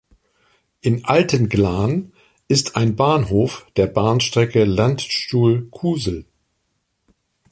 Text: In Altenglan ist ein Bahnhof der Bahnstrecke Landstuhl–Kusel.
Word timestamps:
In 0.81 1.05
Altenglan 1.05 2.11
ist 2.47 2.75
ein 2.75 2.95
Bahnhof 2.95 3.67
der 3.75 3.85
Bahnstrecke 3.85 4.63
Landstuhl–Kusel. 4.63 6.25